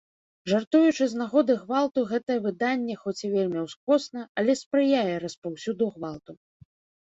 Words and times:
Жартуючы 0.51 1.05
з 1.09 1.17
нагоды 1.21 1.53
гвалту 1.65 2.03
гэтае 2.11 2.37
выданне, 2.45 2.95
хоць 3.03 3.21
і 3.25 3.29
вельмі 3.35 3.59
ўскосна, 3.67 4.25
але 4.43 4.57
спрыяе 4.63 5.13
распаўсюду 5.27 5.83
гвалту. 6.01 6.31